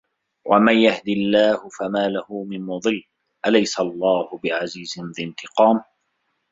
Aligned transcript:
وَمَن 0.45 0.75
يَهدِ 0.77 1.07
اللَّهُ 1.09 1.69
فَما 1.69 2.07
لَهُ 2.09 2.43
مِن 2.43 2.65
مُضِلٍّ 2.65 3.03
أَلَيسَ 3.45 3.79
اللَّهُ 3.79 4.39
بِعَزيزٍ 4.43 4.93
ذِي 5.17 5.23
انتِقامٍ 5.23 5.83